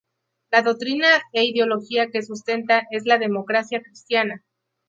La 0.49 0.63
doctrina 0.63 1.21
e 1.31 1.43
ideología 1.45 2.09
que 2.09 2.23
sustenta 2.23 2.87
es 2.89 3.05
la 3.05 3.19
Democracia 3.19 3.83
cristiana. 3.83 4.43